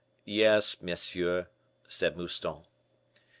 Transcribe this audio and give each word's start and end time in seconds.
"Yes, 0.25 0.81
monsieur," 0.81 1.45
said 1.87 2.17
Mouston. 2.17 2.65